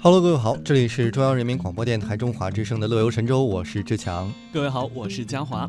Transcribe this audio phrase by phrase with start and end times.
[0.00, 4.32] Hello，各位好，这里是中央人民广播电台中华之声的乐游神州，我是志强。
[4.52, 5.68] 各位好，我是嘉华。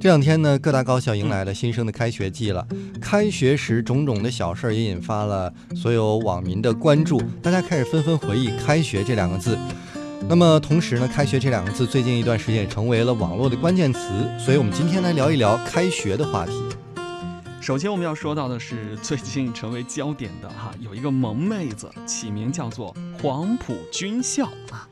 [0.00, 2.64] 这两天呢，各大高校迎来了新生的开学季了。
[3.00, 9.58] 开学时种种的小事儿也引发了所有网民的关注，大家开始纷纷回忆“开学”这两个字。
[10.28, 14.00] 那么同时呢，“开学”这两个字最近一段时间也成为了网络的关键词，
[14.38, 16.52] 所以我们今天来聊一聊开学的话题。
[17.60, 24.88] 首先我们要说到的是最近成为焦点的哈，有一个萌妹子起名叫做黄埔军校啊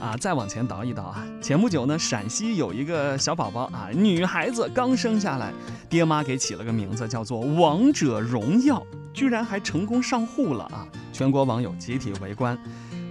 [0.00, 5.52] 啊，再往前倒一倒啊，前不久呢，陕西有一个小宝宝啊，女孩子刚生下来，
[5.88, 8.84] 爹妈给起了个名字叫做王者荣耀，
[9.14, 12.58] 居然还成功上户了啊，全国网友集体围观，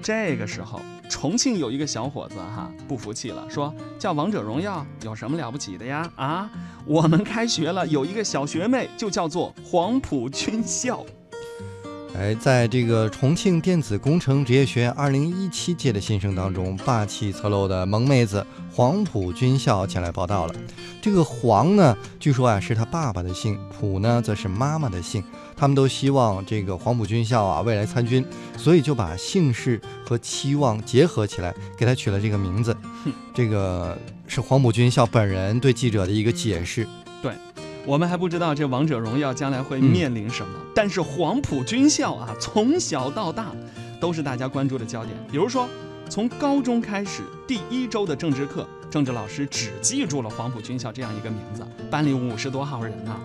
[0.02, 0.82] 这个时候。
[1.10, 6.10] 重庆有一个小伙子哈不服气了，说叫王者荣耀有什么了不起的呀？
[6.16, 6.50] 啊，
[6.86, 11.06] 我们开学了，有一个小学妹就叫做黄埔军校。
[12.14, 20.54] 哎，在这个重庆电子工程职业学院2017届的新生当中，霸气侧漏的萌妹子黄埔军校前来报道了。
[21.02, 25.24] 这个黄呢，据说啊是他爸爸的姓，埔呢则是妈妈的姓。
[25.56, 28.24] 他们都希望这个黄埔军校啊未来参军，
[28.58, 32.76] 所以就把姓氏和期望结合起来，给他取了这个名字。
[33.34, 36.86] 这个是黄埔军校本人对记者的一个解释。
[37.22, 37.32] 对。
[37.86, 43.52] 我们还不知道这王者荣耀将来会面临什么，但是黄埔军校啊，从小到大
[44.00, 45.18] 都是大家关注的焦点。
[45.32, 45.68] 比如说，
[46.08, 53.20] 从高中开始，第一周的政治课，政治老师只记住了黄埔军校这样一个名字，班里五十多号人呢，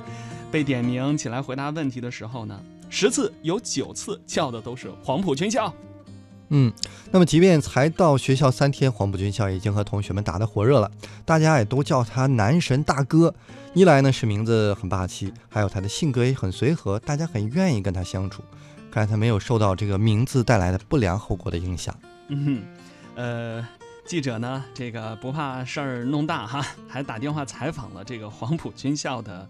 [0.51, 5.71] 被点名起来回答问题的时候呢，十次有九次叫的都是黄埔军校。
[6.49, 6.73] 嗯，
[7.11, 10.91] 那么即便才到学校三天，黄埔军校已经和同学们打得火热了，
[11.27, 13.35] 大家也都叫他男神大哥。
[13.77, 18.43] 一来呢是名字很霸气，还有他的性格也很随和，大家很愿意跟他相处。
[18.91, 21.95] 看来他没有受到这个名字带来的不良后果的影响。
[22.29, 22.63] 嗯，
[23.17, 23.69] 呃，
[24.07, 29.47] 记者呢这个不怕事儿弄大哈，还打电话采访了这个黄埔军校的。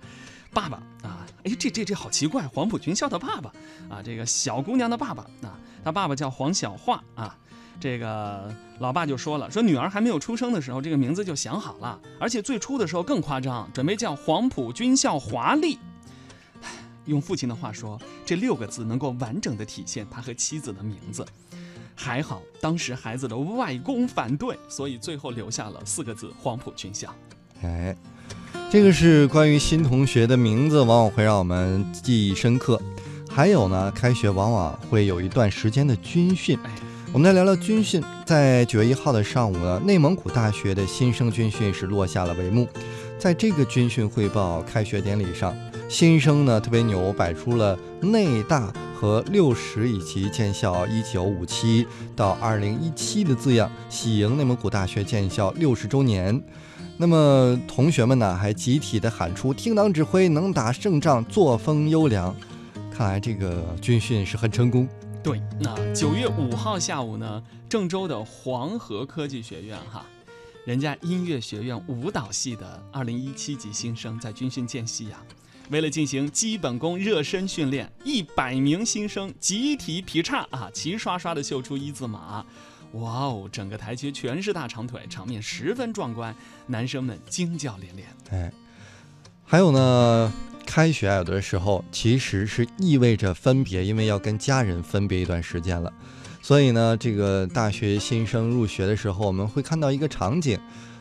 [0.53, 2.49] 爸爸啊，哎，这这这好奇怪！
[2.49, 3.53] 黄埔军校的爸爸
[3.89, 5.55] 啊，这个小姑娘的爸爸啊，
[5.85, 7.37] 他爸爸叫黄小化啊。
[7.79, 15.79] 这个老爸就说了，说女儿还没有出生的时候，这个名字就想好了，而且最初的时候更夸张，准备叫黄埔军校华丽。
[17.05, 21.25] 用父亲的话说，这六个字能够完整的体现他和妻子的名字。
[21.95, 27.15] 还好当时孩子的外公反对，所以最后留下了四个字黄埔军校。
[27.63, 27.97] 哎。
[28.69, 32.81] 这个是关于新同学的名字，往往会让我们记忆深刻。
[33.31, 36.59] 还有呢，开学往往会有一段时间的军训。
[37.13, 38.03] 我们来聊聊军训。
[38.25, 42.69] 在九月一号的上午呢，内蒙古大学的新生军训是落下了帷幕。
[43.19, 45.57] 在这个军训汇报开学典礼上，
[45.89, 56.43] 新生呢特别牛，摆出了内大和六十以及建校一九五七到二零一七的字样，喜迎内蒙古大学建校六十周年。
[56.99, 62.35] 那么同学们呢，还集体的喊出“听党指挥，能打胜仗，作风优良”。
[62.93, 64.89] 看来这个军训是很成功。
[65.27, 70.07] 对，那九月五号下午呢，郑州的黄河科技学院哈，
[70.65, 75.21] 人家音乐学院舞蹈系的二零一七级新生在军训间隙呀，
[75.69, 82.47] 为了进行基本功热身训练，一百名新生集体劈叉啊，齐刷刷的秀出一字马。
[82.93, 86.33] 哇哦，整个台阶全是大长腿，场面十分壮观，
[86.69, 88.09] 男生们惊叫连连。
[88.31, 88.53] 哎，
[89.45, 90.33] 还有呢，
[90.67, 95.91] 开学有的时候其实是意味着分别，因为要跟家人分别一段时间了。
[96.43, 100.59] 所以呢，这个大学新生入学的时候，我们会看到一个场景：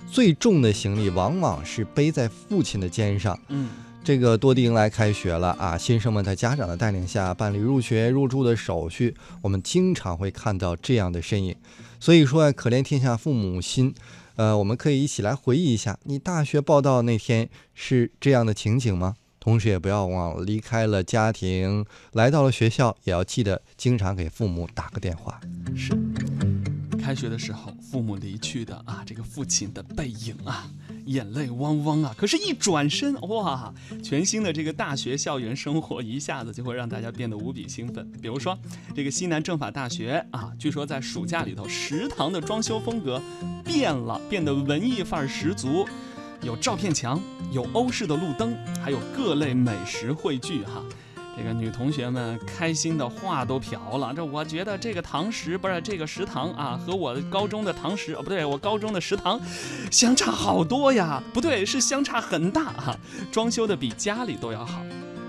[0.09, 3.37] 最重的行李往往是背在父亲的肩上。
[3.49, 3.69] 嗯。
[4.05, 5.75] 这个多地迎来开学了啊！
[5.75, 11.55] 新生们在家长的带领下办理入学入住的手续，我们经常会看到这样的身影。
[11.99, 13.95] 所以说，可怜天下父母心。
[14.35, 19.15] 呃，我们可以一起来回忆一下，你大学报到那天是这样的情景吗？
[19.45, 25.39] 同时，也不要忘了离开了家庭，来到了学校，也要记得经常给父母打个电话。
[25.75, 25.95] 是。
[26.99, 30.67] 开学的时候，父母离去的啊，这个父亲的背影啊，
[31.05, 32.15] 眼泪汪汪啊。
[32.17, 33.71] 可是，一转身，哇，
[34.03, 38.11] 全新的这个大学校园生活一下子就会让大家变得无比兴奋。
[38.13, 38.57] 比如说，
[38.95, 43.21] 这个西南政法大学啊，据说在暑假里头，食堂的装修风格
[43.63, 45.85] 变了，变得文艺范儿十足，
[46.41, 47.21] 有照片墙，
[47.51, 50.83] 有欧式的路灯，还有各类美食汇聚哈。
[51.37, 54.13] 这个女同学们开心的话都瓢了。
[54.15, 59.37] 这我觉得这个堂食不是这个食堂啊，和我高中的堂食哦不对，我高中的食堂
[59.91, 61.21] 相差好多呀。
[61.33, 62.97] 不对，是相差很大哈。
[63.33, 64.81] 装修的比家里都要好。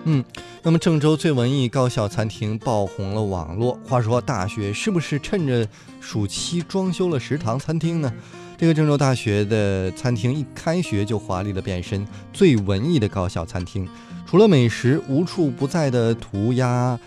[0.04, 0.24] 嗯，
[0.62, 3.76] 那么郑州最文艺高校餐厅爆红了网络。
[3.84, 5.68] 话说，大学是不是趁着
[6.00, 8.12] 暑期装修了食堂餐厅呢？
[8.58, 13.86] 这个郑州大学的餐厅一开学就华丽的变身最文艺的高校餐厅，
[14.26, 16.98] 除了美食，无处不在的涂鸦、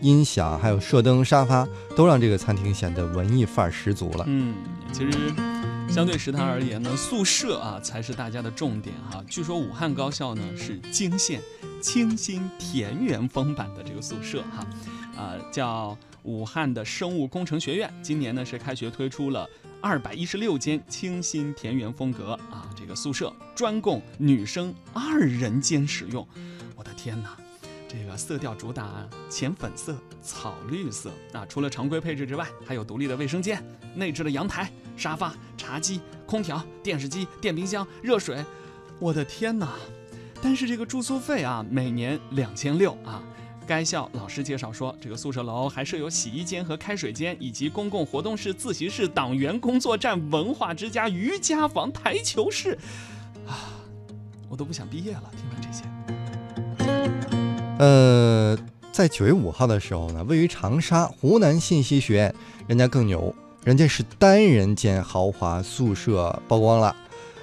[0.00, 4.24] 音响，还有射灯、沙发，都让这个餐厅显得文艺范儿十足了。
[4.26, 4.54] 嗯，
[4.92, 5.32] 其实。
[5.88, 9.22] 相对食堂而言呢，宿舍啊才是大家的重点哈。
[9.28, 11.40] 据说武汉高校呢是惊现
[11.80, 14.66] 清新田园风版的这个宿舍哈，
[15.16, 19.48] 啊叫武汉的生物工程学院，今年呢是开学推出了
[19.80, 26.26] 二百一十六间清新田园风格啊这个宿舍，专供女生二人间使用。
[26.74, 27.36] 我的天哪！
[27.88, 33.62] 这个色调主打浅粉色、草绿色啊，除了常规配置之外，还有独立的卫生间、
[33.94, 38.44] 内置的阳台、沙发、茶几、空调、电视机、电冰箱、热水。
[38.98, 39.68] 我的天哪！
[40.42, 43.22] 但是这个住宿费啊，每年两千六啊。
[43.66, 52.78] 该校老师介绍说，这个宿舍楼还设有洗衣间和开水间，以及公共活动室、自习室、党员工作站、文化之家、瑜伽房、台球室
[53.44, 53.82] 啊，
[54.48, 55.24] 我都不想毕业了。
[55.36, 55.84] 听完这些。
[57.78, 58.56] 呃，
[58.92, 62.34] 在九月五号的时候呢，位于长沙湖南信息学院，
[62.68, 63.34] 人家更牛，
[63.64, 66.94] 人家是单人间豪华宿舍曝光了，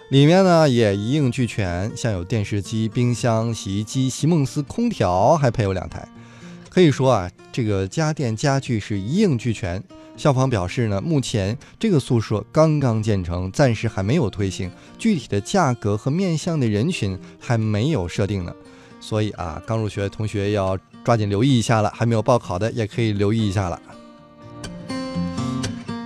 [0.09, 6.07] 里面呢也一应俱全，像有电视机、冰箱、洗衣机、席梦思空调，还配有两台，
[6.69, 9.83] 可以说啊，这个家电家具是一应俱全。
[10.15, 14.69] 校方表示呢，目前这个宿舍刚刚建成，暂时还没有推行，
[14.99, 18.53] 具体的价格和面向的人群还没有设定呢。
[18.99, 23.81] 所以啊，刚入学的同学要抓紧留意一下了，还没有报考的也可以留意一下了。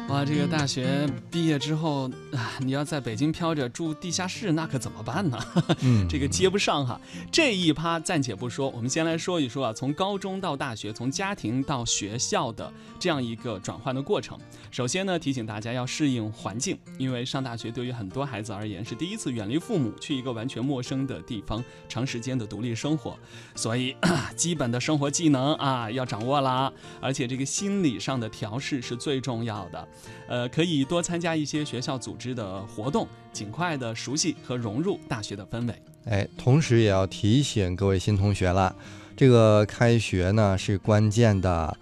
[0.10, 5.38] 哇，这个大学毕业之后啊，你要在北京飘着住地下室，那可怎么办呢？
[5.84, 7.00] 嗯，这个接不上哈。
[7.30, 14.40] 这一趴暂且不说，我们先来说一说啊，从高中到大学，从家庭到学校的这样一个转换的过程。
[14.72, 23.20] 首先呢，提醒大家要适应环境，因为上大学对于很多孩子而言是第一次远离父母，去一个完全陌生的地方，长时间的独立生活，
[23.56, 23.94] 所以
[24.38, 26.72] 基本的生活技能啊要掌握啦，
[27.02, 29.86] 而且这个心理上的调试是最重要的。
[30.28, 35.76] 呃，可以多参加一些学校组织的活动，尽快的熟悉和融入大学的氛围。
[36.06, 38.74] 哎，同时也要提醒各位新同学了，
[39.16, 41.78] 这个开学呢是关键的，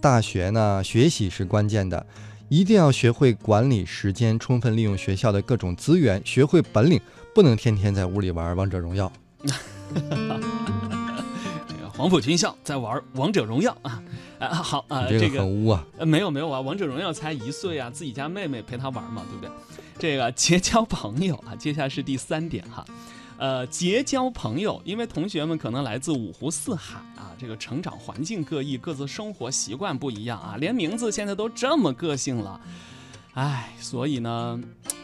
[0.00, 2.06] 大学呢学习是关键的，
[2.48, 7.00] 一定要学会管理时间，充分利用学校的各种资源，学会本领，
[7.34, 9.10] 不能天天在屋里玩王者荣耀。
[9.44, 9.50] 这
[11.80, 14.02] 个黄埔军校在玩王者荣耀啊。
[14.46, 15.84] 啊，好啊，这个很污啊！
[15.98, 19.50] 呃，没有没有啊，王者荣耀才一岁啊，自己家妹妹陪他玩嘛，对不对？
[19.98, 22.84] 这个结交朋友啊，接下来是第三点哈，
[23.38, 32.60] 呃，结交朋友，因为同学们可能来自五湖四海啊，这个成长环境各异，各自生活习惯不一样啊，连名字现在都这么个性了，
[33.34, 34.60] 哎，所以呢，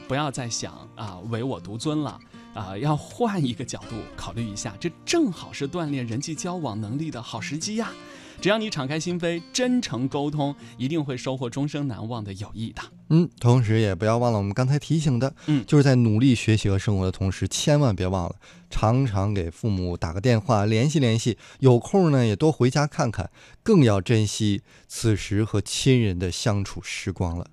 [0.08, 2.19] 不要再想啊唯我独尊了
[2.52, 7.92] 啊，要换一个角度考虑一下，这正好是锻炼人际交往能力的好时机呀。
[8.40, 12.81] 只要你敞开心扉，真诚沟通，一定会收获终生难忘的友谊的。
[13.10, 18.37] 嗯，同时也不要忘了我们刚才提醒的，嗯，就是在努力学习和生活的同时，千万别忘了
[18.70, 23.31] 常常给父母打个电话联系联系，有空呢也多回家看看，
[23.62, 27.47] 更要珍惜此时和亲人的相处时光了。